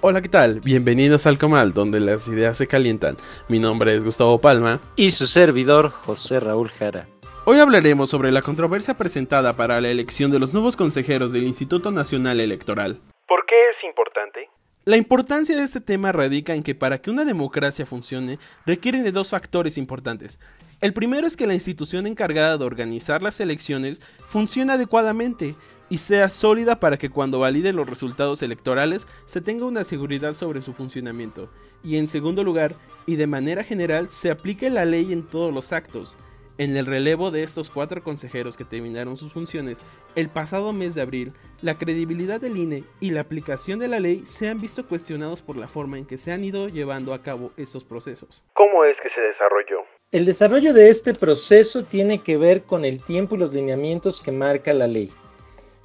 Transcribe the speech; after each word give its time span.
Hola, 0.00 0.22
¿qué 0.22 0.28
tal? 0.28 0.60
Bienvenidos 0.60 1.26
al 1.26 1.38
Comal, 1.38 1.72
donde 1.72 1.98
las 1.98 2.28
ideas 2.28 2.56
se 2.56 2.68
calientan. 2.68 3.16
Mi 3.48 3.58
nombre 3.58 3.96
es 3.96 4.04
Gustavo 4.04 4.40
Palma. 4.40 4.80
Y 4.94 5.10
su 5.10 5.26
servidor, 5.26 5.90
José 5.90 6.38
Raúl 6.38 6.68
Jara. 6.68 7.08
Hoy 7.44 7.58
hablaremos 7.58 8.08
sobre 8.08 8.30
la 8.30 8.42
controversia 8.42 8.94
presentada 8.94 9.56
para 9.56 9.80
la 9.80 9.88
elección 9.88 10.30
de 10.30 10.38
los 10.38 10.54
nuevos 10.54 10.76
consejeros 10.76 11.32
del 11.32 11.42
Instituto 11.42 11.90
Nacional 11.90 12.38
Electoral. 12.38 13.00
¿Por 13.26 13.44
qué 13.46 13.56
es 13.70 13.82
importante? 13.82 14.48
La 14.84 14.96
importancia 14.96 15.56
de 15.56 15.64
este 15.64 15.80
tema 15.80 16.12
radica 16.12 16.54
en 16.54 16.62
que 16.62 16.76
para 16.76 16.98
que 16.98 17.10
una 17.10 17.24
democracia 17.24 17.84
funcione 17.84 18.38
requiere 18.66 19.02
de 19.02 19.10
dos 19.10 19.30
factores 19.30 19.76
importantes. 19.78 20.38
El 20.80 20.92
primero 20.92 21.26
es 21.26 21.36
que 21.36 21.48
la 21.48 21.54
institución 21.54 22.06
encargada 22.06 22.56
de 22.56 22.64
organizar 22.64 23.20
las 23.20 23.40
elecciones 23.40 24.00
funcione 24.28 24.74
adecuadamente 24.74 25.56
y 25.90 25.98
sea 25.98 26.28
sólida 26.28 26.80
para 26.80 26.96
que 26.96 27.10
cuando 27.10 27.40
valide 27.40 27.72
los 27.72 27.88
resultados 27.88 28.42
electorales 28.42 29.06
se 29.26 29.40
tenga 29.40 29.66
una 29.66 29.84
seguridad 29.84 30.34
sobre 30.34 30.62
su 30.62 30.72
funcionamiento. 30.72 31.48
Y 31.82 31.96
en 31.96 32.08
segundo 32.08 32.44
lugar, 32.44 32.72
y 33.06 33.16
de 33.16 33.26
manera 33.26 33.64
general, 33.64 34.10
se 34.10 34.30
aplique 34.30 34.70
la 34.70 34.84
ley 34.84 35.12
en 35.12 35.22
todos 35.22 35.52
los 35.52 35.72
actos. 35.72 36.16
En 36.58 36.76
el 36.76 36.86
relevo 36.86 37.30
de 37.30 37.44
estos 37.44 37.70
cuatro 37.70 38.02
consejeros 38.02 38.56
que 38.56 38.64
terminaron 38.64 39.16
sus 39.16 39.32
funciones 39.32 39.80
el 40.16 40.28
pasado 40.28 40.72
mes 40.72 40.96
de 40.96 41.02
abril, 41.02 41.32
la 41.62 41.78
credibilidad 41.78 42.40
del 42.40 42.56
INE 42.56 42.82
y 42.98 43.10
la 43.10 43.20
aplicación 43.20 43.78
de 43.78 43.86
la 43.86 44.00
ley 44.00 44.24
se 44.26 44.48
han 44.48 44.60
visto 44.60 44.84
cuestionados 44.84 45.40
por 45.40 45.56
la 45.56 45.68
forma 45.68 45.98
en 45.98 46.04
que 46.04 46.18
se 46.18 46.32
han 46.32 46.42
ido 46.42 46.68
llevando 46.68 47.14
a 47.14 47.22
cabo 47.22 47.52
estos 47.56 47.84
procesos. 47.84 48.42
¿Cómo 48.54 48.84
es 48.84 48.96
que 49.00 49.08
se 49.10 49.20
desarrolló? 49.20 49.86
El 50.10 50.24
desarrollo 50.24 50.72
de 50.72 50.88
este 50.88 51.14
proceso 51.14 51.84
tiene 51.84 52.24
que 52.24 52.36
ver 52.36 52.62
con 52.62 52.84
el 52.84 53.04
tiempo 53.04 53.36
y 53.36 53.38
los 53.38 53.52
lineamientos 53.52 54.20
que 54.20 54.32
marca 54.32 54.72
la 54.72 54.88
ley. 54.88 55.12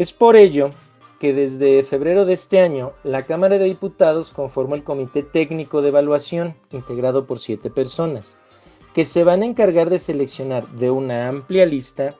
Es 0.00 0.14
por 0.14 0.34
ello 0.34 0.70
que 1.18 1.34
desde 1.34 1.82
febrero 1.82 2.24
de 2.24 2.32
este 2.32 2.62
año 2.62 2.94
la 3.04 3.24
Cámara 3.24 3.58
de 3.58 3.66
Diputados 3.66 4.30
conformó 4.30 4.74
el 4.74 4.82
Comité 4.82 5.22
Técnico 5.22 5.82
de 5.82 5.88
Evaluación, 5.88 6.54
integrado 6.72 7.26
por 7.26 7.38
siete 7.38 7.68
personas, 7.68 8.38
que 8.94 9.04
se 9.04 9.24
van 9.24 9.42
a 9.42 9.44
encargar 9.44 9.90
de 9.90 9.98
seleccionar 9.98 10.66
de 10.70 10.90
una 10.90 11.28
amplia 11.28 11.66
lista 11.66 12.14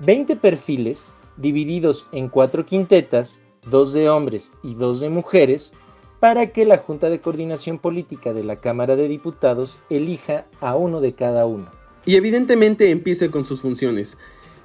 20 0.00 0.36
perfiles 0.36 1.14
divididos 1.38 2.06
en 2.12 2.28
cuatro 2.28 2.66
quintetas, 2.66 3.40
dos 3.64 3.94
de 3.94 4.10
hombres 4.10 4.52
y 4.62 4.74
dos 4.74 5.00
de 5.00 5.08
mujeres, 5.08 5.72
para 6.20 6.52
que 6.52 6.66
la 6.66 6.76
Junta 6.76 7.08
de 7.08 7.22
Coordinación 7.22 7.78
Política 7.78 8.34
de 8.34 8.44
la 8.44 8.56
Cámara 8.56 8.94
de 8.94 9.08
Diputados 9.08 9.78
elija 9.88 10.44
a 10.60 10.76
uno 10.76 11.00
de 11.00 11.14
cada 11.14 11.46
uno. 11.46 11.70
Y 12.04 12.16
evidentemente 12.16 12.90
empiece 12.90 13.30
con 13.30 13.46
sus 13.46 13.62
funciones. 13.62 14.18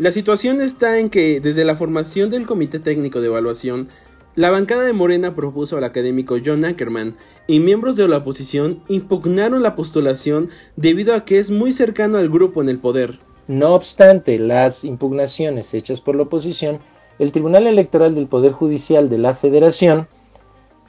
La 0.00 0.10
situación 0.10 0.62
está 0.62 0.98
en 0.98 1.10
que 1.10 1.40
desde 1.40 1.62
la 1.62 1.76
formación 1.76 2.30
del 2.30 2.46
Comité 2.46 2.78
Técnico 2.78 3.20
de 3.20 3.26
Evaluación, 3.26 3.88
la 4.34 4.48
bancada 4.48 4.84
de 4.84 4.94
Morena 4.94 5.34
propuso 5.34 5.76
al 5.76 5.84
académico 5.84 6.38
John 6.42 6.64
Ackerman 6.64 7.16
y 7.46 7.60
miembros 7.60 7.96
de 7.96 8.08
la 8.08 8.16
oposición 8.16 8.82
impugnaron 8.88 9.62
la 9.62 9.76
postulación 9.76 10.48
debido 10.74 11.14
a 11.14 11.26
que 11.26 11.36
es 11.36 11.50
muy 11.50 11.74
cercano 11.74 12.16
al 12.16 12.30
grupo 12.30 12.62
en 12.62 12.70
el 12.70 12.78
poder. 12.78 13.18
No 13.46 13.74
obstante 13.74 14.38
las 14.38 14.84
impugnaciones 14.84 15.74
hechas 15.74 16.00
por 16.00 16.16
la 16.16 16.22
oposición, 16.22 16.78
el 17.18 17.30
Tribunal 17.30 17.66
Electoral 17.66 18.14
del 18.14 18.26
Poder 18.26 18.52
Judicial 18.52 19.10
de 19.10 19.18
la 19.18 19.34
Federación 19.34 20.08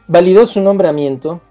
validó 0.07 0.45
su 0.45 0.61
nombramiento, 0.61 1.41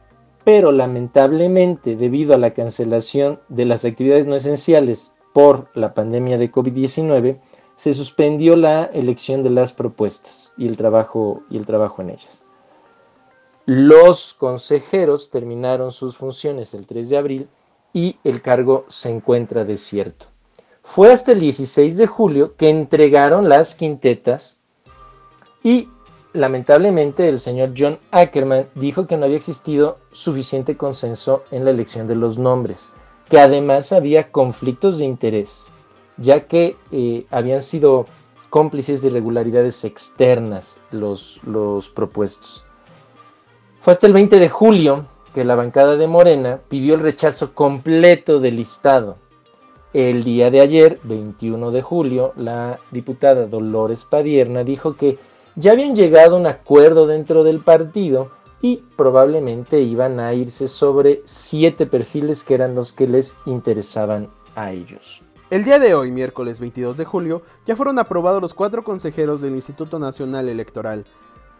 pero 0.44 0.72
lamentablemente 0.72 1.94
debido 1.94 2.32
a 2.32 2.38
la 2.38 2.52
cancelación 2.52 3.38
de 3.50 3.66
las 3.66 3.84
actividades 3.84 4.26
no 4.26 4.34
esenciales 4.34 5.12
por 5.34 5.68
la 5.74 5.94
pandemia 5.94 6.38
de 6.38 6.50
COVID-19, 6.50 7.38
se 7.80 7.94
suspendió 7.94 8.56
la 8.56 8.90
elección 8.92 9.42
de 9.42 9.48
las 9.48 9.72
propuestas 9.72 10.52
y 10.58 10.68
el 10.68 10.76
trabajo, 10.76 11.44
y 11.48 11.56
el 11.56 11.64
trabajo 11.64 12.02
en 12.02 12.10
ellas. 12.10 12.44
Los 13.64 14.34
consejeros 14.34 15.30
terminaron 15.30 15.90
sus 15.90 16.18
funciones 16.18 16.74
el 16.74 16.86
3 16.86 17.08
de 17.08 17.16
abril 17.16 17.48
y 17.94 18.18
el 18.22 18.42
cargo 18.42 18.84
se 18.88 19.08
encuentra 19.08 19.64
desierto. 19.64 20.26
Fue 20.82 21.10
hasta 21.10 21.32
el 21.32 21.40
16 21.40 21.96
de 21.96 22.06
julio 22.06 22.54
que 22.54 22.68
entregaron 22.68 23.48
las 23.48 23.74
quintetas 23.74 24.60
y 25.62 25.88
lamentablemente 26.34 27.30
el 27.30 27.40
señor 27.40 27.72
John 27.74 27.98
Ackerman 28.10 28.66
dijo 28.74 29.06
que 29.06 29.16
no 29.16 29.24
había 29.24 29.38
existido 29.38 29.96
suficiente 30.12 30.76
consenso 30.76 31.44
en 31.50 31.64
la 31.64 31.70
elección 31.70 32.06
de 32.06 32.16
los 32.16 32.36
nombres, 32.36 32.92
que 33.30 33.40
además 33.40 33.90
había 33.92 34.30
conflictos 34.30 34.98
de 34.98 35.06
interés 35.06 35.70
ya 36.20 36.46
que 36.46 36.76
eh, 36.92 37.26
habían 37.30 37.62
sido 37.62 38.06
cómplices 38.50 39.02
de 39.02 39.08
irregularidades 39.08 39.84
externas 39.84 40.80
los, 40.92 41.40
los 41.44 41.88
propuestos. 41.88 42.64
Fue 43.80 43.92
hasta 43.92 44.06
el 44.06 44.12
20 44.12 44.38
de 44.38 44.48
julio 44.48 45.06
que 45.34 45.44
la 45.44 45.56
bancada 45.56 45.96
de 45.96 46.06
Morena 46.06 46.60
pidió 46.68 46.94
el 46.94 47.00
rechazo 47.00 47.54
completo 47.54 48.40
del 48.40 48.56
listado. 48.56 49.16
El 49.92 50.22
día 50.22 50.50
de 50.50 50.60
ayer, 50.60 51.00
21 51.04 51.70
de 51.70 51.82
julio, 51.82 52.32
la 52.36 52.78
diputada 52.90 53.46
Dolores 53.46 54.04
Padierna 54.04 54.62
dijo 54.62 54.96
que 54.96 55.18
ya 55.56 55.72
habían 55.72 55.96
llegado 55.96 56.36
a 56.36 56.40
un 56.40 56.46
acuerdo 56.46 57.06
dentro 57.06 57.42
del 57.42 57.60
partido 57.60 58.30
y 58.62 58.82
probablemente 58.96 59.80
iban 59.80 60.20
a 60.20 60.34
irse 60.34 60.68
sobre 60.68 61.22
siete 61.24 61.86
perfiles 61.86 62.44
que 62.44 62.54
eran 62.54 62.74
los 62.74 62.92
que 62.92 63.08
les 63.08 63.36
interesaban 63.46 64.28
a 64.54 64.72
ellos. 64.72 65.22
El 65.50 65.64
día 65.64 65.80
de 65.80 65.96
hoy, 65.96 66.12
miércoles 66.12 66.60
22 66.60 66.96
de 66.96 67.04
julio, 67.04 67.42
ya 67.66 67.74
fueron 67.74 67.98
aprobados 67.98 68.40
los 68.40 68.54
cuatro 68.54 68.84
consejeros 68.84 69.40
del 69.40 69.56
Instituto 69.56 69.98
Nacional 69.98 70.48
Electoral. 70.48 71.04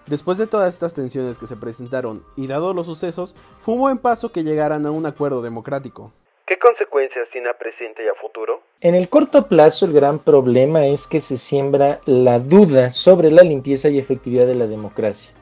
Después 0.06 0.38
de 0.38 0.46
todas 0.46 0.72
estas 0.72 0.94
tensiones 0.94 1.38
que 1.38 1.48
se 1.48 1.56
presentaron 1.56 2.22
y 2.36 2.46
dado 2.46 2.72
los 2.72 2.86
sucesos, 2.86 3.34
fue 3.58 3.74
un 3.74 3.80
buen 3.80 3.98
paso 3.98 4.30
que 4.30 4.44
llegaran 4.44 4.86
a 4.86 4.92
un 4.92 5.06
acuerdo 5.06 5.42
democrático. 5.42 6.12
¿Qué 6.46 6.56
consecuencias 6.56 7.28
tiene 7.32 7.48
a 7.48 7.58
presente 7.58 8.04
y 8.04 8.06
a 8.06 8.14
futuro? 8.14 8.62
En 8.80 8.94
el 8.94 9.08
corto 9.08 9.48
plazo 9.48 9.86
el 9.86 9.92
gran 9.92 10.20
problema 10.20 10.86
es 10.86 11.08
que 11.08 11.18
se 11.18 11.36
siembra 11.36 11.98
la 12.06 12.38
duda 12.38 12.90
sobre 12.90 13.32
la 13.32 13.42
limpieza 13.42 13.88
y 13.88 13.98
efectividad 13.98 14.46
de 14.46 14.54
la 14.54 14.68
democracia. 14.68 15.32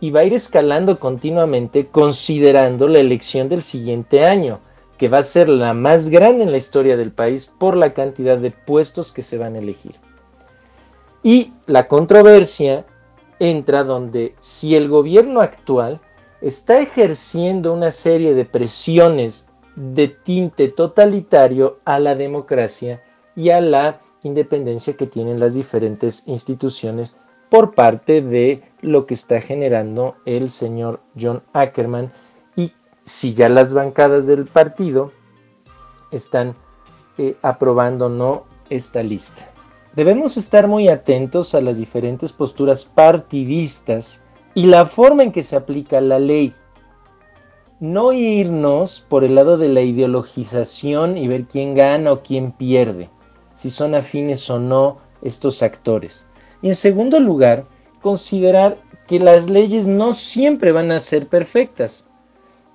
Y 0.00 0.10
va 0.10 0.20
a 0.20 0.24
ir 0.24 0.32
escalando 0.32 0.98
continuamente 0.98 1.88
considerando 1.88 2.88
la 2.88 3.00
elección 3.00 3.50
del 3.50 3.62
siguiente 3.62 4.24
año, 4.24 4.60
que 5.02 5.08
va 5.08 5.18
a 5.18 5.24
ser 5.24 5.48
la 5.48 5.74
más 5.74 6.10
grande 6.10 6.44
en 6.44 6.52
la 6.52 6.58
historia 6.58 6.96
del 6.96 7.10
país 7.10 7.52
por 7.58 7.76
la 7.76 7.92
cantidad 7.92 8.38
de 8.38 8.52
puestos 8.52 9.10
que 9.10 9.20
se 9.20 9.36
van 9.36 9.56
a 9.56 9.58
elegir. 9.58 9.96
Y 11.24 11.54
la 11.66 11.88
controversia 11.88 12.86
entra 13.40 13.82
donde 13.82 14.36
si 14.38 14.76
el 14.76 14.88
gobierno 14.88 15.40
actual 15.40 16.00
está 16.40 16.80
ejerciendo 16.80 17.72
una 17.72 17.90
serie 17.90 18.32
de 18.32 18.44
presiones 18.44 19.48
de 19.74 20.06
tinte 20.06 20.68
totalitario 20.68 21.80
a 21.84 21.98
la 21.98 22.14
democracia 22.14 23.02
y 23.34 23.50
a 23.50 23.60
la 23.60 23.98
independencia 24.22 24.96
que 24.96 25.08
tienen 25.08 25.40
las 25.40 25.56
diferentes 25.56 26.22
instituciones 26.28 27.16
por 27.50 27.74
parte 27.74 28.22
de 28.22 28.62
lo 28.82 29.06
que 29.06 29.14
está 29.14 29.40
generando 29.40 30.14
el 30.26 30.48
señor 30.48 31.00
John 31.20 31.42
Ackerman 31.52 32.12
si 33.04 33.34
ya 33.34 33.48
las 33.48 33.74
bancadas 33.74 34.26
del 34.26 34.46
partido 34.46 35.12
están 36.10 36.54
eh, 37.18 37.36
aprobando 37.42 38.06
o 38.06 38.08
no 38.08 38.44
esta 38.70 39.02
lista. 39.02 39.48
Debemos 39.94 40.36
estar 40.36 40.68
muy 40.68 40.88
atentos 40.88 41.54
a 41.54 41.60
las 41.60 41.78
diferentes 41.78 42.32
posturas 42.32 42.84
partidistas 42.84 44.22
y 44.54 44.66
la 44.66 44.86
forma 44.86 45.22
en 45.22 45.32
que 45.32 45.42
se 45.42 45.56
aplica 45.56 46.00
la 46.00 46.18
ley. 46.18 46.54
No 47.80 48.12
irnos 48.12 49.04
por 49.06 49.24
el 49.24 49.34
lado 49.34 49.58
de 49.58 49.68
la 49.68 49.82
ideologización 49.82 51.18
y 51.18 51.28
ver 51.28 51.44
quién 51.44 51.74
gana 51.74 52.12
o 52.12 52.22
quién 52.22 52.52
pierde, 52.52 53.10
si 53.54 53.70
son 53.70 53.94
afines 53.94 54.48
o 54.48 54.58
no 54.58 54.98
estos 55.20 55.62
actores. 55.62 56.24
Y 56.62 56.68
en 56.68 56.74
segundo 56.74 57.18
lugar, 57.20 57.64
considerar 58.00 58.78
que 59.06 59.18
las 59.18 59.50
leyes 59.50 59.88
no 59.88 60.12
siempre 60.12 60.72
van 60.72 60.92
a 60.92 61.00
ser 61.00 61.26
perfectas 61.26 62.04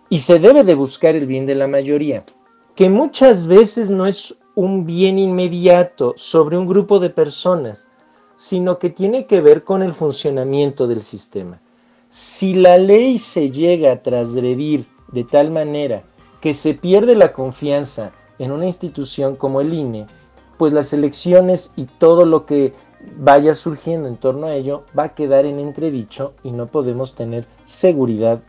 y 0.09 0.19
se 0.19 0.39
debe 0.39 0.63
de 0.63 0.75
buscar 0.75 1.15
el 1.15 1.25
bien 1.25 1.45
de 1.45 1.55
la 1.55 1.67
mayoría, 1.67 2.23
que 2.75 2.89
muchas 2.89 3.47
veces 3.47 3.89
no 3.89 4.05
es 4.05 4.39
un 4.55 4.85
bien 4.85 5.19
inmediato 5.19 6.13
sobre 6.15 6.57
un 6.57 6.67
grupo 6.67 6.99
de 6.99 7.09
personas, 7.09 7.89
sino 8.35 8.79
que 8.79 8.89
tiene 8.89 9.25
que 9.25 9.41
ver 9.41 9.63
con 9.63 9.81
el 9.81 9.93
funcionamiento 9.93 10.87
del 10.87 11.01
sistema. 11.01 11.59
Si 12.07 12.53
la 12.53 12.77
ley 12.77 13.17
se 13.19 13.51
llega 13.51 13.91
a 13.91 14.01
transgredir 14.01 14.85
de 15.11 15.23
tal 15.23 15.51
manera 15.51 16.03
que 16.39 16.53
se 16.53 16.73
pierde 16.73 17.15
la 17.15 17.33
confianza 17.33 18.13
en 18.39 18.51
una 18.51 18.65
institución 18.65 19.35
como 19.35 19.59
el 19.59 19.73
INE, 19.73 20.07
pues 20.57 20.71
las 20.71 20.93
elecciones 20.93 21.73
y 21.75 21.85
todo 21.85 22.25
lo 22.25 22.45
que 22.45 22.73
vaya 23.17 23.53
surgiendo 23.53 24.07
en 24.07 24.17
torno 24.17 24.47
a 24.47 24.55
ello 24.55 24.83
va 24.97 25.03
a 25.03 25.15
quedar 25.15 25.45
en 25.45 25.59
entredicho 25.59 26.33
y 26.43 26.51
no 26.51 26.67
podemos 26.67 27.15
tener 27.15 27.45
seguridad 27.63 28.41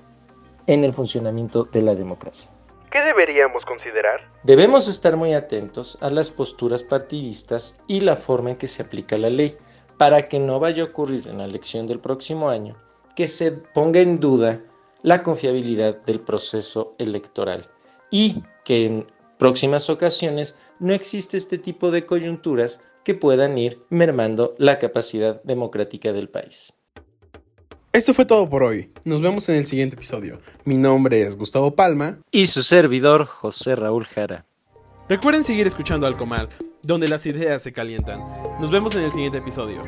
en 0.68 0.84
el 0.84 0.92
funcionamiento 0.92 1.64
de 1.64 1.82
la 1.82 1.96
democracia. 1.96 2.48
¿Qué 2.92 3.00
deberíamos 3.00 3.64
considerar? 3.64 4.20
Debemos 4.44 4.86
estar 4.86 5.16
muy 5.16 5.34
atentos 5.34 5.98
a 6.00 6.08
las 6.08 6.30
posturas 6.30 6.84
partidistas 6.84 7.76
y 7.88 8.00
la 8.00 8.14
forma 8.14 8.50
en 8.50 8.56
que 8.56 8.68
se 8.68 8.82
aplica 8.82 9.18
la 9.18 9.28
ley, 9.28 9.56
para 9.98 10.28
que 10.28 10.38
no 10.38 10.60
vaya 10.60 10.84
a 10.84 10.86
ocurrir 10.86 11.26
en 11.26 11.38
la 11.38 11.44
elección 11.44 11.86
del 11.86 11.98
próximo 11.98 12.48
año 12.48 12.76
que 13.16 13.26
se 13.26 13.50
ponga 13.50 13.98
en 13.98 14.20
duda 14.20 14.60
la 15.02 15.24
confiabilidad 15.24 15.96
del 16.04 16.20
proceso 16.20 16.94
electoral 16.98 17.66
y 18.12 18.44
que 18.64 18.86
en 18.86 19.06
próximas 19.38 19.90
ocasiones 19.90 20.54
no 20.78 20.94
existe 20.94 21.36
este 21.36 21.58
tipo 21.58 21.90
de 21.90 22.06
coyunturas 22.06 22.80
que 23.02 23.14
puedan 23.14 23.58
ir 23.58 23.82
mermando 23.90 24.54
la 24.58 24.78
capacidad 24.78 25.42
democrática 25.42 26.12
del 26.12 26.28
país. 26.28 26.72
Esto 27.90 28.12
fue 28.12 28.26
todo 28.26 28.50
por 28.50 28.62
hoy. 28.62 28.92
Nos 29.04 29.22
vemos 29.22 29.48
en 29.48 29.56
el 29.56 29.66
siguiente 29.66 29.96
episodio. 29.96 30.40
Mi 30.64 30.76
nombre 30.76 31.22
es 31.22 31.36
Gustavo 31.36 31.74
Palma. 31.74 32.18
Y 32.30 32.46
su 32.46 32.62
servidor, 32.62 33.24
José 33.24 33.76
Raúl 33.76 34.04
Jara. 34.04 34.44
Recuerden 35.08 35.42
seguir 35.42 35.66
escuchando 35.66 36.06
Alcomal, 36.06 36.50
donde 36.82 37.08
las 37.08 37.24
ideas 37.24 37.62
se 37.62 37.72
calientan. 37.72 38.20
Nos 38.60 38.70
vemos 38.70 38.94
en 38.94 39.04
el 39.04 39.10
siguiente 39.10 39.38
episodio. 39.38 39.80